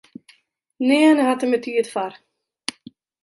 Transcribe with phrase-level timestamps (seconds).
[0.89, 2.13] Nearne hat er mear tiid foar.